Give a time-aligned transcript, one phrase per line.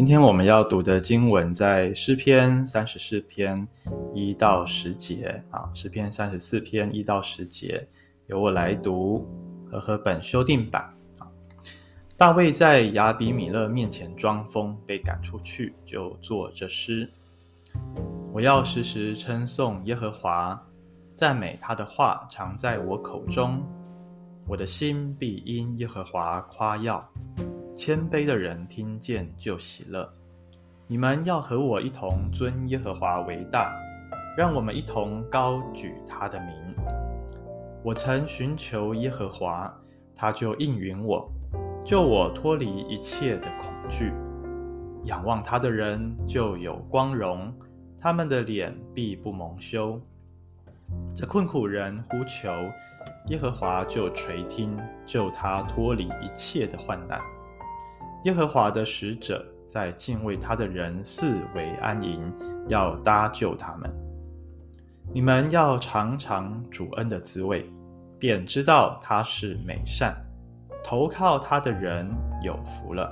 [0.00, 3.68] 今天我们要读的经文在诗篇三十四篇
[4.14, 7.86] 一到十节啊，诗篇三十四篇一到十节，
[8.26, 9.28] 由我来读
[9.70, 11.28] 和合本修订版啊。
[12.16, 17.06] 大卫在亚比米勒面前装疯，被赶出去，就作这诗：
[18.32, 20.58] 我要时时称颂耶和华，
[21.14, 23.62] 赞美他的话常在我口中，
[24.48, 27.06] 我的心必因耶和华夸耀。
[27.74, 30.12] 谦卑的人听见就喜乐。
[30.86, 33.72] 你们要和我一同尊耶和华为大，
[34.36, 36.74] 让我们一同高举他的名。
[37.82, 39.72] 我曾寻求耶和华，
[40.14, 41.30] 他就应允我，
[41.84, 44.12] 救我脱离一切的恐惧。
[45.04, 47.54] 仰望他的人就有光荣，
[47.98, 49.98] 他们的脸必不蒙羞。
[51.14, 52.50] 这困苦人呼求
[53.28, 54.76] 耶和华，就垂听，
[55.06, 57.18] 救他脱离一切的患难。
[58.24, 62.30] 耶和华的使者在敬畏他的人四围安营，
[62.68, 63.90] 要搭救他们。
[65.12, 67.64] 你们要尝尝主恩的滋味，
[68.18, 70.14] 便知道他是美善。
[70.84, 72.08] 投靠他的人
[72.42, 73.10] 有福了。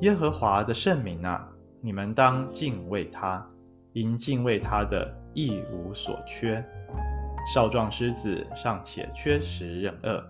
[0.00, 1.48] 耶和华的圣名啊，
[1.80, 3.44] 你们当敬畏他，
[3.92, 6.64] 因敬畏他的一无所缺。
[7.54, 10.24] 少壮狮子尚且缺食忍饿，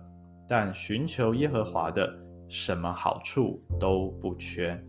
[0.47, 2.11] 但寻求耶和华的，
[2.55, 4.79] 什么好处都不缺。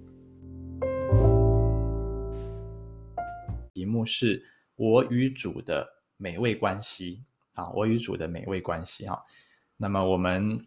[3.72, 4.44] 题目是
[4.76, 9.18] 我与主的美味关系啊，我与主的美味关系啊。
[9.78, 10.62] 那么我们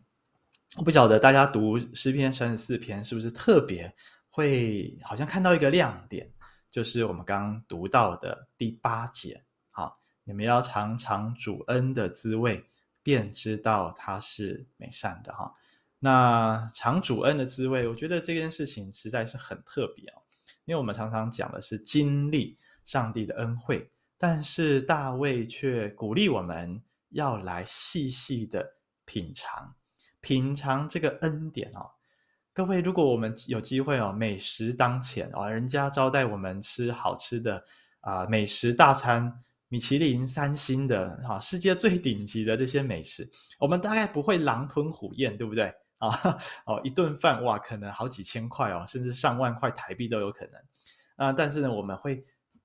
[0.78, 3.94] 我不晓得大家读诗篇三十四篇是不是特别
[4.32, 6.32] 会好像看到一个亮点，
[6.68, 9.44] 就是我们刚读到的第八节。
[9.70, 12.66] 啊，你们要尝尝主恩的滋味，
[13.04, 15.54] 便知道他是美善的哈。
[16.00, 20.22] 那尝主恩的滋味，我觉得这件事情实在是很特别哦，
[20.66, 28.76] 因为我们常常讲的是经历上帝的恩惠，但是大卫却鼓励我们要来细细的
[29.06, 29.76] 品尝，
[30.22, 31.90] 品尝这个恩典哦。
[32.54, 37.64] 各位，如果我们有机会哦，美食当前哦，人家招待我们吃好吃的
[38.02, 43.28] 啊美食大餐，米其林三星的哈，世界最顶级的这些美食，
[43.60, 45.74] 我们大概不会狼吞虎咽，对不对？
[45.98, 50.62] 啊哦，一顿饭哇，可能好几千块哦，甚至上万块台币都有可能
[51.16, 51.34] 啊。
[51.34, 52.24] 但是呢，我们会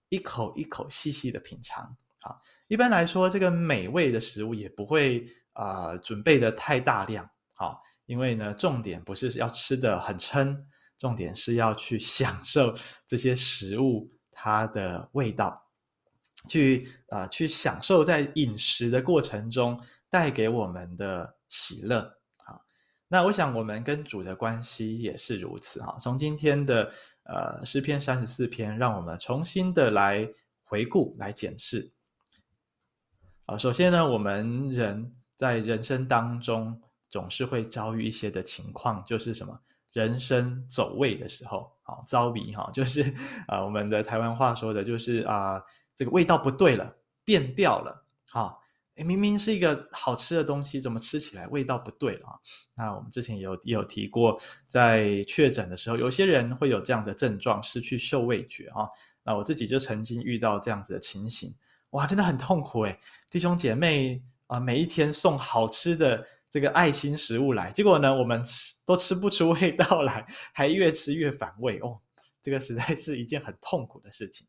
[0.08, 1.84] 一口一口细细的品尝
[2.20, 2.36] 啊。
[2.68, 7.76] 一般来说，这个美味的食物也不会啊、准备的太大量啊，
[8.06, 10.66] 因为呢，重点不是要吃的很撑，
[10.98, 12.74] 重点是要去享受
[13.06, 15.70] 这些食物它的味道，
[16.48, 19.78] 去啊、去享受在饮食的过程中
[20.10, 22.21] 带给我们的喜乐。
[23.12, 25.98] 那我想，我们跟主的关系也是如此哈。
[26.00, 26.90] 从今天的
[27.24, 30.26] 呃诗篇三十四篇，让我们重新的来
[30.64, 31.92] 回顾、来检视。
[33.44, 36.80] 啊，首先呢，我们人在人生当中
[37.10, 39.60] 总是会遭遇一些的情况，就是什么
[39.92, 43.02] 人生走味的时候，好，遭味哈， 就是
[43.46, 45.62] 啊、我们的台湾话说的，就是啊、
[45.94, 46.90] 这个味道不对了，
[47.26, 48.61] 变调了，好。
[49.02, 52.34] 明明是一个好吃的东西，怎么吃起来味道不对啊？
[52.74, 58.88] 那我们之前也有也有提过，在确诊的时候，有些人会有这样的症状，失去嗅味觉啊。
[59.24, 61.54] 那我自己就曾经遇到这样子的情形，
[61.90, 62.98] 哇，真的很痛苦诶。
[63.30, 72.00] 弟兄姐妹啊，每一天送好吃的这个爱心食物来，结果呢，我们吃都吃不出味道来，还越吃越反胃哦。
[72.42, 74.46] 这个实在是一件很痛苦的事情。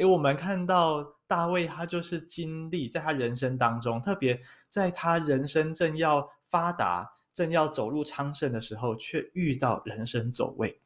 [0.00, 10.80] 诶，我们看到大卫，他就是经历在他人生当中，特别在他人生正要发达、正要走入昌盛的时候，却遇到人生走位。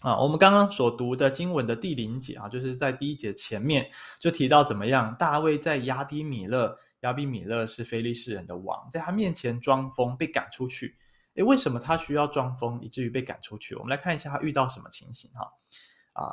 [0.00, 10.96] 啊，我们刚刚所读的经文的第零节啊，就是在第一节前面就提到怎么样，大卫在亚比米勒，亚比米勒是非利士人的王，在他面前装疯，被赶出去。
[11.34, 13.74] 诶，为什么他需要装疯，以至于被赶出去？
[13.74, 15.46] 我们来看一下他遇到什么情形哈。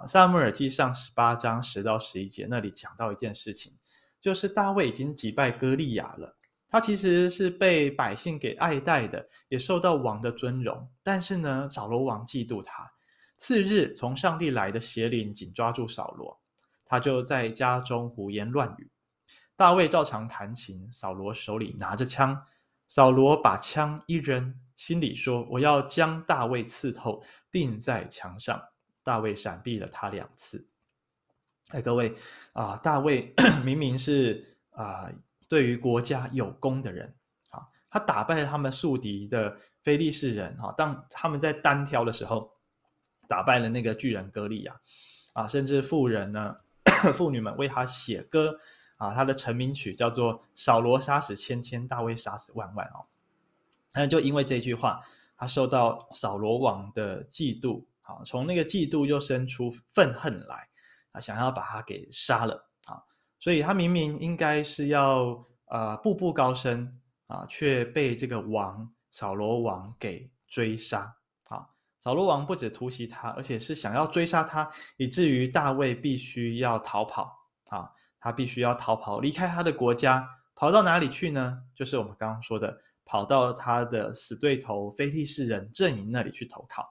[0.06, 3.74] 撒母耳记上十八章十到十一节那里讲到一件事情，
[4.20, 6.36] 就是大卫已经击败歌利亚了，
[6.70, 10.88] 他其实是被百姓给爱戴的，也受到王的尊荣。
[11.02, 12.92] 但是呢，扫罗王嫉妒他。
[13.38, 16.40] 次日，从上帝来的邪灵紧抓住扫罗，
[16.86, 18.92] 他就在家中胡言乱语。
[19.56, 22.44] 大卫照常弹琴，扫罗手里拿着枪，
[22.88, 28.62] 扫罗把枪一扔，心里说：“我要将大卫刺透，钉在墙上。”
[29.04, 30.68] 大卫闪避了他两次。
[31.70, 32.14] 哎，各位
[32.54, 33.34] 啊，大卫
[33.64, 35.10] 明明是啊，
[35.48, 37.16] 对于国家有功的人
[37.50, 40.74] 啊，他打败了他们宿敌的非利士人啊。
[40.78, 42.52] 当他们在单挑的时候，
[43.28, 44.82] 打败了那个巨人歌利亚
[45.34, 46.58] 啊，甚至妇人呢，
[47.14, 48.60] 妇女们为他写歌
[48.98, 53.08] 啊，他的成名曲叫做“扫罗杀死千千，大卫杀死万万”哦。
[53.94, 55.02] 那就因为这句话，
[55.38, 60.68] 他受到扫罗王的嫉妒啊，从那个嫉妒又生出愤恨来
[61.14, 62.56] 啊，想要把他给杀了
[62.86, 63.02] 啊，
[63.40, 71.16] 所以他明明应该是要呃步步高升啊，却被这个王扫罗王给追杀
[71.48, 71.68] 啊。
[72.02, 77.32] 扫罗王不止突袭他，而且是想要追杀他，以至于大卫必须要逃跑
[77.70, 77.90] 啊！
[78.20, 81.58] 他必须要逃跑，离开他的国家，跑到哪里去呢？
[81.74, 86.88] 就是我们刚刚说的，跑到他的死对头非利士人阵营那里去投靠。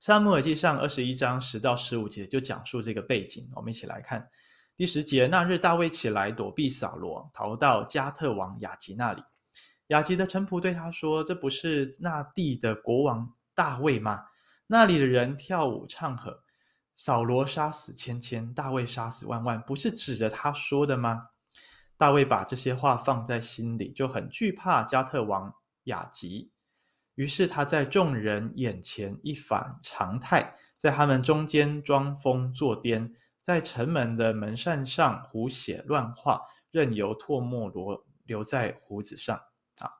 [0.00, 4.26] 撒母耳记上二十一章十到十五节就讲述这个背景，我们一起来看
[4.74, 5.26] 第十节。
[5.26, 9.22] 那日大卫起来躲避扫罗，逃到加特王雅吉那里。
[9.88, 14.24] 雅吉的臣仆对他说：“这不是那地的国王？”大卫吗？
[14.68, 16.44] 那里的人跳舞唱和，
[16.96, 21.26] 扫罗杀死千千，大卫杀死万万，不是指着他说的吗？
[21.98, 25.52] 大卫把这些话放在心里，就很惧怕加特王
[25.84, 26.52] 雅吉。
[27.20, 33.12] 于是他在众人眼前一反常态，在他们中间装疯作癫，
[33.42, 36.40] 在城门的门扇上胡写乱画，
[36.70, 39.36] 任由唾沫罗留在胡子上。
[39.80, 39.90] 啊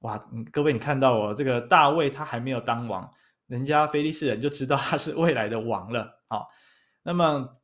[0.00, 0.22] 哇，
[0.52, 3.10] 各位，你看到哦，这个大卫他还没有当王，
[3.46, 6.42] 人家非利士人就知道他是未来的王了啊。
[7.02, 7.56] 那么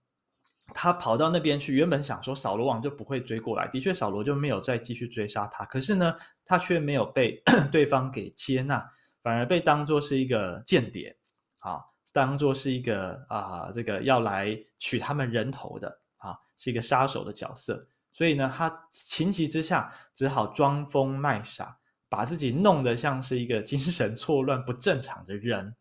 [0.73, 5.65] 他跑到那边去，原本想说扫罗王就不会追过来，的确扫罗就没有再继续追杀他。
[5.67, 6.15] 可是呢，
[6.45, 8.85] 他却没有被 对方给接纳，
[9.23, 11.17] 反而被当作是一个间谍
[11.59, 11.81] 啊，
[12.13, 17.87] 当作是一个啊，这个要来取他们人头的啊，是一个杀手的角色。
[18.13, 21.77] 所以呢，他情急之下只好装疯卖傻。
[22.07, 25.75] 把自己弄得像是一个精神错乱、不正常的人，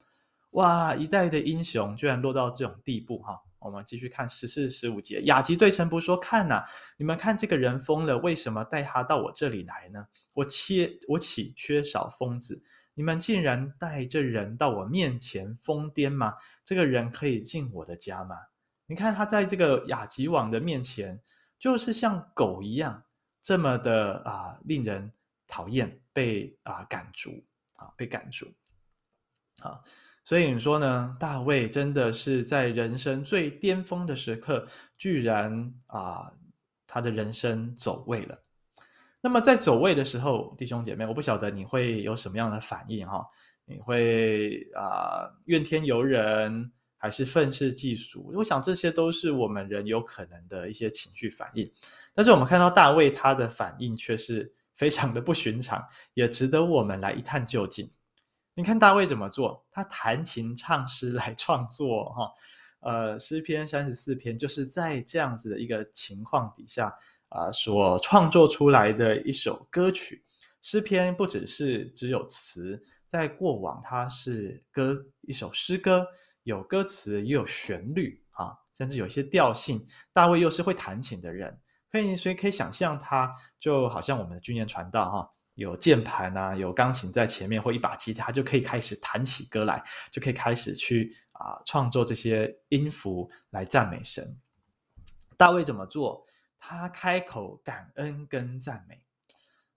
[0.52, 0.96] 哇！
[0.96, 3.40] 一代的英雄居然落到这种地步，哈！
[3.64, 5.22] 我们继续看十四、十五节。
[5.22, 6.64] 雅吉对臣仆说：“看呐，
[6.98, 10.08] 你们看这个人疯了，为什么带他到我这里来呢？
[10.34, 12.64] 我缺我岂缺少疯子？
[12.94, 16.36] 你们竟然带这人到我面前疯癫吗？
[16.64, 18.36] 这个人可以进我的家吗？
[18.86, 21.22] 你看他在这个雅吉王的面前，
[21.58, 23.04] 就是像狗一样，
[23.42, 25.12] 这么的啊，令人。”
[25.46, 27.46] 讨厌被啊、呃、赶逐
[27.76, 28.52] 啊，被赶逐
[29.60, 29.84] 啊，
[30.24, 31.16] 所以你说呢？
[31.20, 34.66] 大卫真的是在人生最巅峰的时刻，
[34.98, 36.32] 居然啊，
[36.88, 38.38] 他的人生走位了。
[39.22, 43.26] 那么在走位的时候，弟兄姐妹，我不晓得你会有什么样的反应哈？
[43.66, 48.32] 你会啊怨天尤人，还是愤世嫉俗？
[48.34, 51.70] 我想这些都是我们人有可能的一些情绪反应。
[52.14, 54.54] 但是我们看到大卫他的反应却是。
[54.76, 57.88] 非常的不寻常，也值得我们来一探究竟。
[58.56, 59.66] 你看大卫怎么做？
[59.72, 62.32] 他弹琴唱诗来创作，哈，
[62.82, 66.96] 呃，诗篇三十四篇就是在这样子的一个情况底下
[67.30, 70.24] 啊，所创作出来的一首歌曲。
[70.62, 76.08] 诗篇不只是只有词，在过往它是歌一首诗歌，
[76.44, 79.86] 有歌词也有旋律啊，甚至有一些调性。
[80.14, 81.60] 大卫又是会弹琴的人。
[81.92, 94.38] 可以，所以可以想象，他就好像我们的军言传道哈，有键盘啊，有钢琴在前面，或一把吉他，就可以开始弹起歌来，就可以开始去啊创作这些音符来赞美神。
[95.38, 96.26] 大卫怎么做？
[96.60, 99.04] 他开口感恩跟赞美。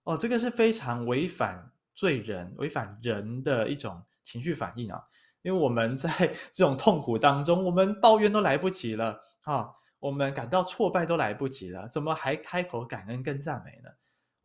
[0.04, 5.02] 哦，这个是非常违反罪人、违反人的一种情绪反应啊！
[5.42, 6.11] 因为我们在
[6.52, 9.71] 这种痛苦当中，我们抱怨都来不及了啊。
[9.99, 13.90] 我们感到挫败都来不及了，怎么还开口感恩跟赞美呢？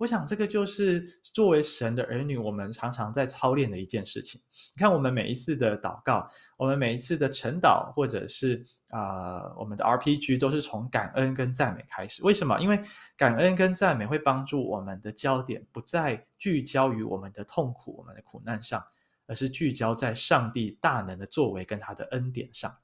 [0.02, 4.42] 我想这个就是作为神的儿女，我们常常在操练的一件事情。
[4.74, 6.28] 你看，我们每一次的祷告，
[6.58, 12.24] 我们每一次的晨祷，或者是啊、我们的 RPG，都是从感恩跟赞美开始。
[12.24, 12.60] 为什么？
[12.60, 12.82] 因为
[13.16, 18.84] 感恩跟赞美会帮助我们的焦点不再聚焦于我们的痛苦、我们的苦难上，
[19.28, 22.76] 而是聚焦在上帝大能的作为跟他的恩典上。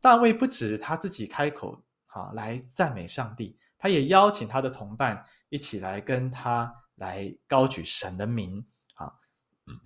[0.00, 1.84] 大卫不止他自己开口。
[2.10, 8.64] 好，来赞美上帝，他也邀请他的同伴一起来跟他来高举神的名。
[8.94, 9.12] 啊，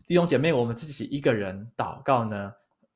[0.05, 2.53] 弟兄姐妹，我们自己一个人祷告呢，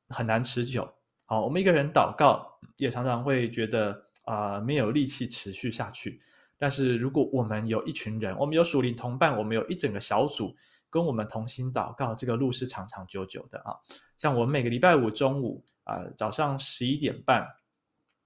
[0.09, 0.91] 很难持久。
[1.25, 3.91] 好，我们一个人祷告也常常会觉得
[4.23, 6.19] 啊、呃，没有力气持续下去。
[6.57, 10.55] 但是如果我们有一群人，我们有属灵同伴，我们有一整个小组
[10.89, 13.75] 跟我们同心祷告，这个路是长长久久的啊。
[14.17, 17.47] 像我们每个礼拜五中午啊、呃，早上十一点半。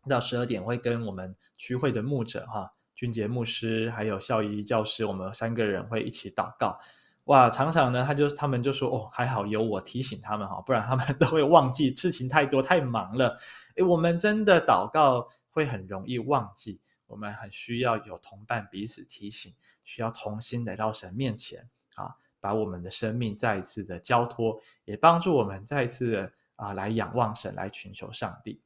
[0.09, 6.79] 到十二点会跟我们区会的牧者哈，俊杰牧师还有孝仪教师，我们三个人会一起祷告。
[7.23, 13.35] 哇，常常呢，他就他们就说哦，还好有我提醒他们哈，不然他们 都会忘记，事情太多太忙了。
[13.75, 19.51] 诶，我们真的祷告会很容易忘记，我们很需要有同伴彼此提醒，
[19.83, 28.61] 需要同心来到神面前啊，把我们的生命再一次的交托，也帮助我们再一次的啊来仰望神，来寻求上帝。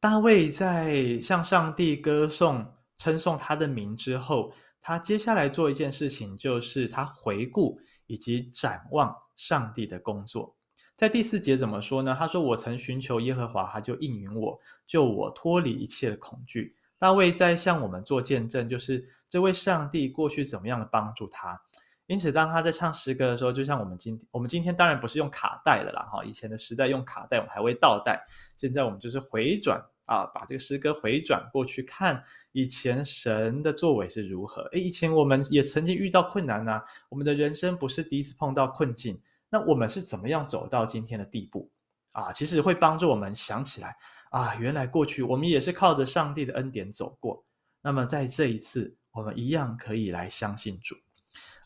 [0.00, 4.52] 大卫在向上帝歌颂、称颂他的名之后。
[4.80, 10.56] 他接下来做一件事情，就是他回顾以及展望上帝的工作。
[10.94, 12.16] 在第四节怎么说呢？
[12.18, 21.60] 他说：“我曾寻求耶和华，他就应允我，救我脱离一切的恐惧。”大卫在向我们做见证，就是这位上帝过去怎么样的帮助他。
[22.08, 28.20] 因此，当他在唱诗歌的时候，就像我们今天，我们今天当然不是用卡带了啦，哈，以前的时代用卡带，我们还会倒带，
[28.56, 29.80] 现在我们就是回转。
[30.08, 34.62] 啊，把这个诗歌回转过去看以前神的作为是如何。
[34.72, 41.70] 诶，以前我们也曾经遇到困难呐、我们的人生不是第一次碰到困境，那我们是怎么样走到今天的地步？
[42.12, 43.94] 啊，其实会帮助我们想起来
[44.30, 47.44] 啊，原来过去我们也是靠着上帝的恩典走过。
[47.82, 50.96] 那么在这一次，我们一样可以来相信主。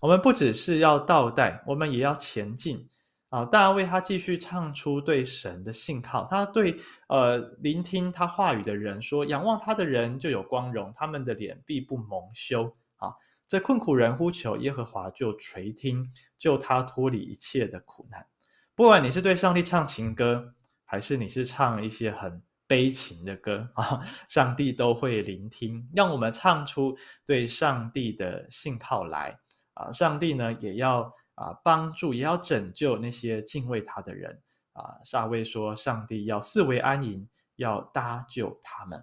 [0.02, 2.88] 我们不只是要倒带，我们也要前进。
[3.28, 6.76] 啊，大卫他继续唱出对神的信靠，他对
[7.08, 13.14] 呃聆听他话语的人说：“仰望他的人就有光荣，他们的脸必不蒙羞。”啊，
[13.46, 18.26] 这困苦人呼求耶和华就垂听，救他脱离一切的苦难。
[18.74, 20.52] 不管你是对上帝唱情歌，
[20.84, 25.88] 还是你是唱一些很悲情的歌 啊，上帝都会聆听。
[25.94, 29.38] 让我们唱出对上帝的信靠来
[29.74, 29.92] 啊！
[29.92, 31.12] 上帝呢也要。
[31.34, 34.42] 啊，帮助也要拯救那些敬畏他的人
[34.74, 35.00] 啊！
[35.10, 37.26] 大卫说：“上帝要四围安营，
[37.56, 39.02] 要搭救他们。”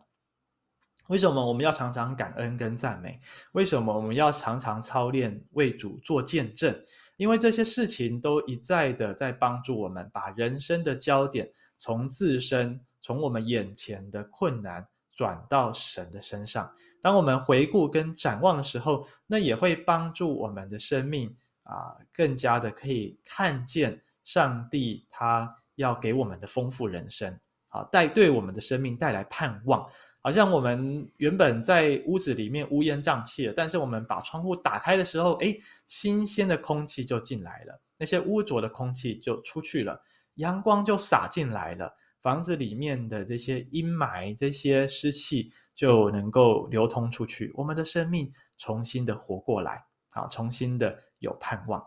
[1.09, 3.19] 为什么我们要常常感恩跟赞美？
[3.53, 6.79] 为什么我们要常常操练为主做见证？
[7.17, 14.87] 因为这些事情都一再的在帮助我们，把人生的焦点从自身、从我们眼前的困难
[15.19, 16.73] 转到神的身上。
[17.01, 21.35] 当我们回顾跟展望的时候，那也会帮助我们的生命。
[21.63, 29.87] 啊，更加的可以看见上帝他要给我们的丰富人生，啊，带对我们的生命带来盼望。
[30.21, 40.01] 好像我们原本在屋子里面乌烟瘴气的，但是我们把窗户打开的时候，诶，新鲜的空气就进来了，那些污浊的空气就出去了，
[40.35, 49.85] 阳光就洒进来了，房子里面的这些阴霾、这些湿气就能够流通出去，我们的生命重新的活过来。
[50.11, 51.85] 啊，重新的有盼望。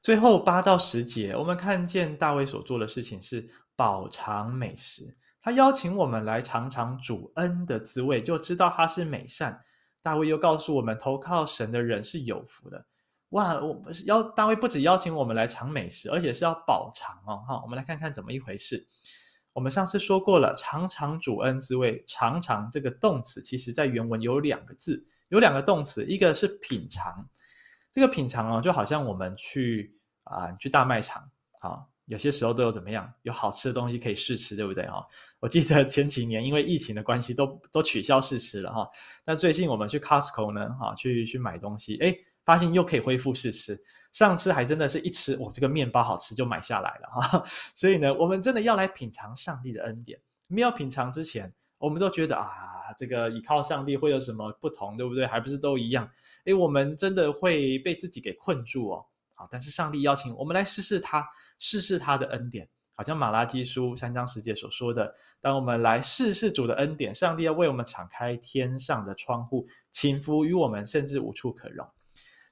[0.00, 3.46] 最后八到十节，我们看见大卫所做的事情是
[3.76, 9.60] 饱尝美食，他邀请我们来尝尝主恩的滋味，就知道他是美善。
[10.00, 12.86] 大卫又告诉我们，投靠神的人是有福的。
[13.30, 17.44] 哇，我不是邀大卫不止邀请我们来尝美食，而且是要饱尝哦。
[17.46, 18.86] 哈，我们来看看怎么一回事。
[19.52, 25.04] 我们上次说过了，尝尝主恩滋味，尝尝这个动词，其实在原文有两个字。
[25.28, 27.28] 有两个动词，一个是品尝，
[27.92, 31.22] 这个品尝哦，就好像我们去啊、呃，去大卖场
[31.60, 35.06] 啊，有些时候都有怎么样，有好吃的东西可以试吃，对不对哈？
[35.38, 38.88] 我记得前几年因为疫情的关系都，都都取消试吃了哈。
[39.26, 43.78] 那最近我们去 Costco 呢，哈，去去买东西，诶，发现又可以恢复试吃。
[44.10, 47.44] 上次还真的是一吃，我，这个面包好吃就买下来了 哈。
[47.74, 50.18] 所以呢，我们真的要来品尝上帝的恩典。
[50.46, 52.76] 没有品尝之前，我们都觉得啊。
[52.96, 55.26] 这个依靠上帝会有什么不同，对不对？
[55.26, 56.08] 还不是都一样？
[56.46, 59.04] 诶，我们真的会被自己给困住哦。
[59.34, 61.28] 好，但是上帝邀请我们来试试他，
[61.58, 62.66] 试试他的恩典。
[62.96, 71.86] 好像马拉基书三章十节所说的，当我们来试试主的恩典，上帝要为我们敞开天上的窗户，倾福于我们，甚至无处可容。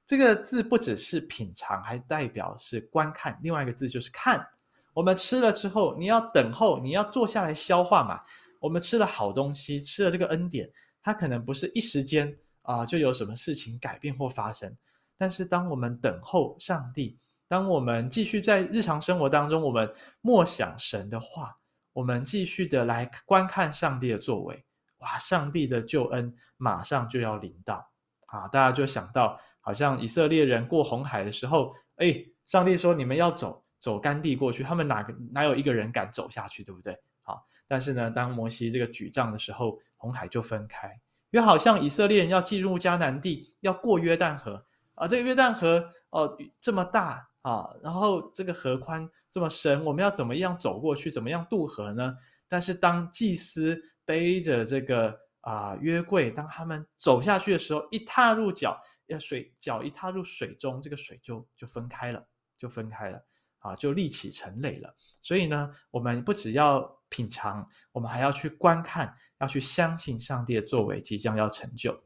[0.06, 3.38] 这个字不只是品尝，还代表是观看。
[3.42, 4.46] 另外一个字就是看。
[4.94, 8.20] 我们吃了之后，你要等候，你要坐下来消化嘛。
[8.60, 10.70] 我们吃了好东西，吃了这个恩典，
[11.02, 14.74] 它可能不是一时间啊、就有什么事情改变或发生。
[15.18, 21.56] 但是当我们等候上帝，当我们继续在日常生活当中，我们默想神的话，
[21.92, 24.64] 我们继续的来观看上帝的作为，
[24.98, 27.86] 哇，上帝的救恩马上就要临到
[28.26, 28.46] 啊！
[28.48, 36.98] 大家就想到，好像以色列人过红海的时候，哎，上帝说你们要走走干地过去，他们哪个哪有一个人敢走下去，对不对？
[37.22, 40.88] 好，但是呢，当摩西这个举杖的时候，红海就分开，
[41.30, 44.64] 因为好像以色列人要进入迦南地，要过约旦河
[44.94, 51.10] 啊，这个约旦河哦、这么大啊，然后这个河宽这么深，我们要怎么样走过去？
[51.10, 52.16] 怎么样渡河呢？
[52.48, 58.76] 但是当祭司背着这个啊约柜，当他们走下去的时候，一踏入脚，
[59.06, 62.26] 要水脚一踏入水中，这个水就就分开了，
[62.58, 63.24] 就分开了
[63.60, 64.92] 啊，就立起成垒了。
[65.22, 72.02] 所以呢，我们不只要品尝，我们还要去观看，要去相信上帝的作为即将要成就。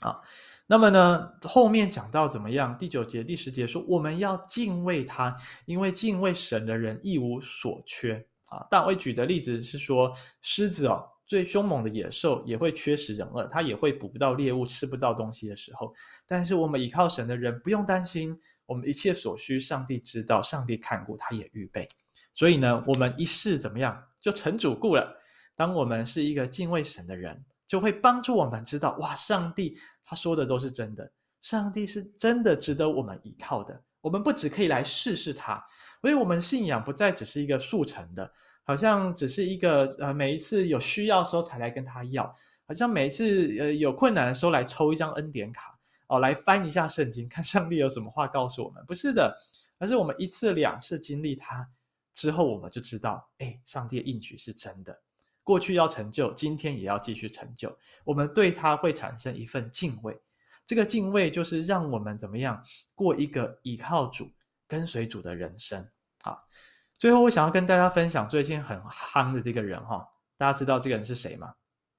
[0.00, 0.20] 啊，
[0.68, 2.78] 那么呢，后面讲到怎么样？
[2.78, 8.24] 第九节、第十节说，我们要敬畏他，因为敬畏神的人一无所缺。
[8.50, 15.92] 啊，大卫举的例子是说，狮子哦，最凶猛的野兽也会缺食人饿，它也会捕不到猎物，吃不到东西的时候。
[16.26, 21.88] 但是我们依靠神的人不用担心，我们一切所需，上帝知道，上帝看顾，他也预备。
[22.32, 25.20] 所以呢，我们一世怎么样，就成主顾了。
[25.54, 27.44] 当我们是一个敬畏神的人。
[27.66, 31.10] 就会帮助我们知道，哇，上帝他说的都是真的，
[31.42, 33.82] 上帝是真的值得我们依靠的。
[34.00, 35.60] 我们不只可以来试试他，
[36.00, 38.32] 所以我们信仰不再只是一个速成的，
[38.66, 42.24] 好像只是一个呃，每一次有需要的时候才来跟他要，
[42.66, 48.84] 好像每一次呃有困难的时候来抽一张恩典卡哦，来翻一下圣经，看上帝有什么话告诉我们。
[48.84, 49.38] 不是的，
[49.78, 51.68] 而是我们一次两次经历他
[52.12, 55.00] 之后，我们就知道，哎，上帝的应许是真的。
[55.44, 57.78] 过去要成就，今天也要继续成就。
[58.02, 60.20] 我们对他会产生一份敬畏，
[60.66, 62.60] 这个敬畏就是让我们怎么样
[62.96, 64.32] 过一个依靠主、
[64.66, 65.88] 跟随主的人生。
[66.20, 66.48] 好，
[66.98, 71.54] 最后我想要跟大家分享最近很夯的这个人哈，大家知道这个人是谁吗？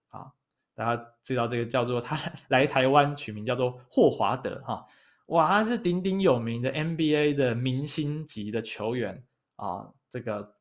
[0.10, 0.32] 啊，
[0.76, 4.86] 大家知道这个叫做他来 台湾取名叫做霍华德哈，
[5.28, 9.24] 哇，他是鼎鼎有名的 NBA 的明星级的球员
[9.58, 10.56] 啊，这个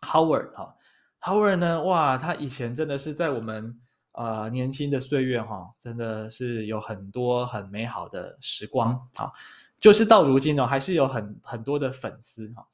[0.00, 0.74] Howard 哈。
[1.20, 1.82] Howard 呢？
[1.82, 3.80] 哇，他以前真的是在我们
[4.12, 9.32] 呃年轻的岁月哈，真的是有很多很美好的时光啊。
[9.78, 12.66] 就是到如今呢，还是有很很多的粉丝哈。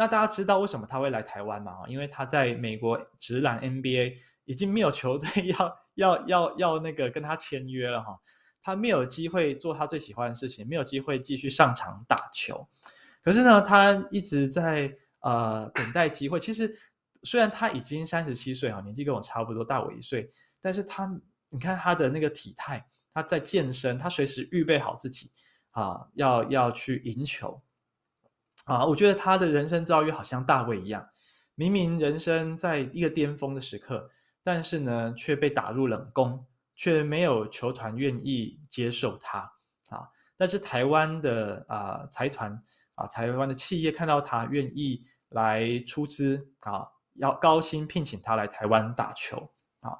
[0.00, 1.82] 那大家知道为什么他会来台湾吗？
[1.86, 4.14] 因为他在美国职篮 NBA
[4.46, 5.28] 已经没有球队
[5.58, 8.18] 要要要要那个跟他签约了哈。
[8.62, 12.66] 他没有机会做他最喜欢的事情，没有机会继续上场打球。
[13.22, 16.40] 可是呢，他一直在呃等待机会。
[16.40, 16.74] 其实。
[17.22, 21.06] 虽然他已经三十七岁哈，年纪跟我差不多，大我一岁，但是他，
[21.50, 22.82] 你看他的那个体态，
[23.12, 25.30] 他在健身，他随时预备好自己
[25.72, 27.60] 啊，要要去赢球
[28.72, 28.86] 啊。
[28.86, 31.06] 我觉得他的人生遭遇好像大卫一样，
[31.54, 34.08] 明明人生在一个巅峰的时刻，
[34.42, 39.40] 但是呢，却被打入冷宫，却没有球团愿意接受他
[39.90, 40.08] 啊。
[40.36, 42.50] 但是台湾的啊财团
[42.94, 46.86] 啊，台湾的企业看到他愿意来出资啊。
[47.14, 49.36] 要高薪聘请他来台湾打球
[49.80, 49.92] 啊！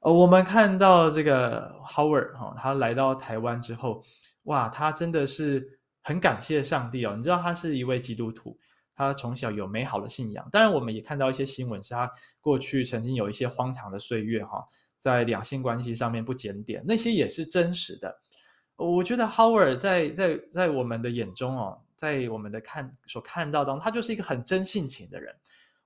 [0.00, 4.02] 呃，我们看到这个 Howard 哈，他来到台湾之后，
[4.44, 5.75] 哇，他真的是
[6.06, 7.16] 很感谢上帝哦。
[7.16, 8.56] 你知道他是一位基督徒，
[8.94, 10.48] 他从小有美好的信仰。
[10.52, 12.08] 当然，我们也看到一些新闻，是他
[12.40, 14.64] 过去曾经有一些荒唐的岁月哈，
[15.00, 18.20] 在两性关系上面不检点，那些也是真实的。
[18.76, 25.34] 我觉得 Howard 在在在我们的眼中哦，在我们的看所看到当中，他就是一个很真性情的人。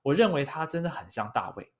[0.03, 1.71] 我认为他真的很像大卫，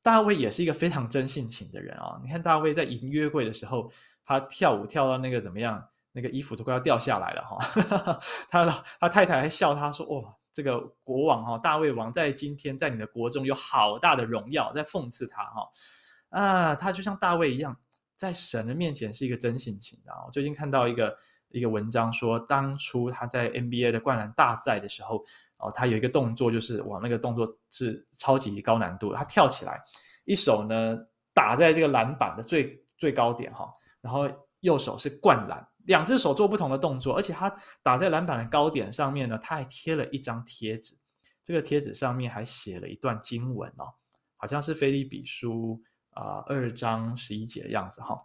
[0.00, 2.20] 大卫也是一个非常真性情的人啊！
[2.22, 3.90] 你看大卫在迎约柜的时候，
[4.24, 8.20] 他跳舞跳到那个怎么样，那个衣服都快要掉下来了哈。
[8.48, 15.68] 他他太太还笑他说：“哦，这个国王哈，大卫王在今天在你的国中有好大的荣耀，在讽刺他哈
[16.30, 16.74] 啊！
[16.74, 17.76] 他就像大卫一样，
[18.16, 20.22] 在神的面前是一个真性情的啊！
[20.26, 21.14] 我最近看到一个
[21.50, 25.22] 一个文章说，当初他在 NBA 的灌篮大赛的时候。
[25.56, 29.14] 哦，他有一个动作，就是哇，那个动作是超级高难度。
[29.14, 29.80] 他跳起来，
[30.24, 30.98] 一手呢
[31.32, 33.72] 打在这个篮板的最最高点哈，
[34.02, 34.28] 然后
[34.64, 40.96] 右手是灌篮，两只手做不同的动作，而且他打在篮板的高点上面呢，他还贴了一张贴纸，
[41.44, 43.94] 这个贴纸上面还写了一段经文哦，
[44.36, 48.20] 好像是腓立比书啊、二章十一节的样子哈。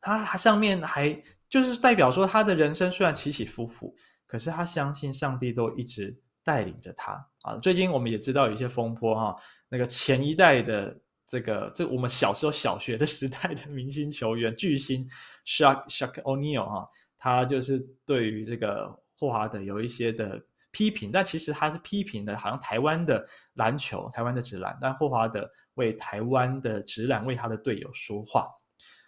[0.00, 3.94] 他他上面还就是代表说，他的人生虽然起起伏伏。
[4.30, 6.14] 可是他相信上帝都一直
[6.44, 7.12] 带领着他
[7.44, 7.56] 啊！
[7.62, 9.34] 最近我们也知道有一些风波哈，
[9.70, 10.94] 那个前一代的
[11.28, 15.06] 这个，这我们小时候小学的时代的明星球员巨星
[15.46, 16.88] Shaq Shaq O'Neal 哈，
[17.18, 18.88] 他就是对于这个
[19.18, 28.48] 霍华德有一些的批评，但其实他是批评的，好像台湾的篮球、台湾的职篮，但霍华德为台湾的职篮为他的队友说话。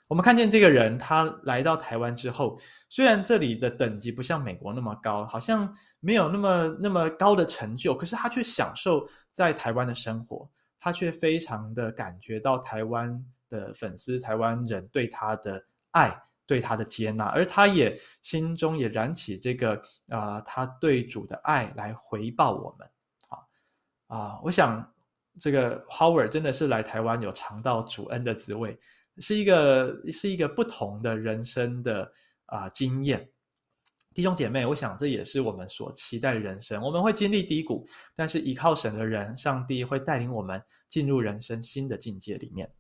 [0.06, 22.88] 我们看见这个人，他来到台湾之后，虽然这里的等级不像美国那么高，好像没有那么那么高的成就，可是他却享受在台湾的生活，他却非常的感觉到台湾的粉丝、台湾人对他的爱、对他的接纳，而他也心中也燃起这个啊、他对主的爱来回报我们
[23.28, 24.40] 啊啊！
[24.42, 24.92] 我想
[25.38, 28.78] 这个 Howard 真的是来台湾有尝到主恩的滋味。
[29.18, 32.10] 是一个是一个不同的人生的
[32.46, 33.28] 啊、经验。
[34.20, 36.78] 弟兄姐妹，我想这也是我们所期待的人生。
[36.82, 42.70] 我们会经历低谷，但是依靠神的人，上帝会带领我们进入人生新的境界里面。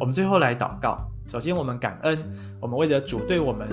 [0.00, 1.06] 我们最后来祷告。
[1.30, 2.18] 首先，我们感恩，
[2.62, 3.68] 我们为了主对我们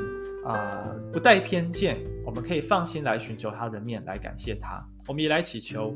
[0.45, 4.85] 啊、不带偏见，我们可以放心来寻求他的面，来感谢他。
[5.07, 5.95] 我们也来祈求，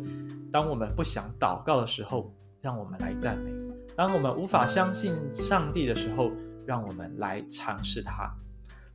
[0.54, 3.65] 当我们不想祷告的时候，让我们来赞美。
[3.98, 6.32] 当我们无法相信上帝的时候，
[6.66, 8.30] 让我们来尝试它。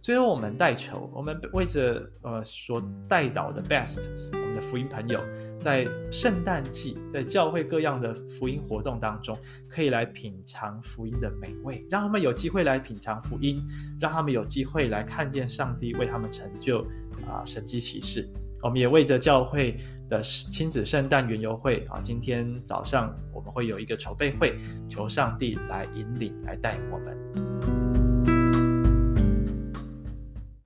[0.03, 4.01] 最后，我们代求，我们为着呃所代祷的 best，
[4.33, 5.21] 我们的福音朋友，
[5.61, 9.37] 在圣诞季，在教会各样的福音活动当中，
[9.69, 13.63] 可以来品尝福音的美味，让他们有机会来品尝福音，
[14.01, 16.81] 让他们有机会来看见上帝为他们成就
[17.29, 18.27] 啊、神迹奇事。
[18.63, 19.77] 我们也为着教会
[20.09, 24.55] 的亲子圣诞园游会啊，今天早上我们会有一个筹备会，
[24.89, 27.50] 求上帝来引领，来带领我们。